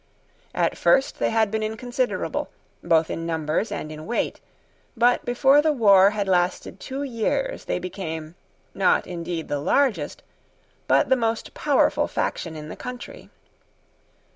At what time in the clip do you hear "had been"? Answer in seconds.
1.29-1.61